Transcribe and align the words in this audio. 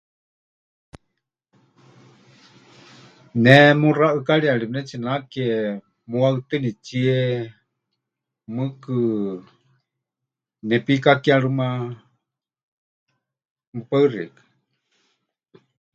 Ne 3.43 3.53
muxá 3.81 4.07
ʼɨkariyari 4.13 4.65
pɨnetsinake 4.69 5.45
muhaɨtɨnitsie, 6.09 7.17
mɨɨkɨ 8.55 8.95
nepikakerɨma. 10.67 11.67
Mɨpaɨ 13.75 14.05
xeikɨ́a. 14.13 14.43